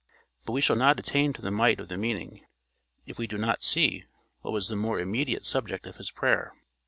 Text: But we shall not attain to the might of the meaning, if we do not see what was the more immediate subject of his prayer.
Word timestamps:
But 0.45 0.53
we 0.53 0.61
shall 0.61 0.77
not 0.77 0.99
attain 0.99 1.31
to 1.33 1.43
the 1.43 1.51
might 1.51 1.79
of 1.79 1.87
the 1.87 1.95
meaning, 1.95 2.43
if 3.05 3.19
we 3.19 3.27
do 3.27 3.37
not 3.37 3.61
see 3.61 4.05
what 4.39 4.49
was 4.49 4.67
the 4.67 4.75
more 4.75 4.99
immediate 4.99 5.45
subject 5.45 5.85
of 5.85 5.97
his 5.97 6.09
prayer. 6.09 6.53